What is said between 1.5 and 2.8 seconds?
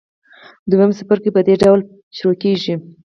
ډول پیل کیږي.